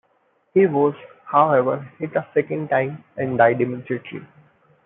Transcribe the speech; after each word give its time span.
He 0.55 0.65
was, 0.65 0.95
however, 1.25 1.87
hit 1.99 2.15
a 2.15 2.25
second 2.33 2.69
time 2.69 3.03
and 3.17 3.37
died 3.37 3.61
immediately. 3.61 4.25